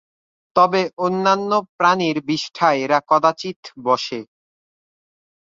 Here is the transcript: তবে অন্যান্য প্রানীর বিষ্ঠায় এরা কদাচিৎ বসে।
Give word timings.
তবে 0.55 0.81
অন্যান্য 0.97 1.51
প্রানীর 1.77 2.17
বিষ্ঠায় 2.27 2.79
এরা 2.85 2.99
কদাচিৎ 3.09 3.59
বসে। 3.83 4.19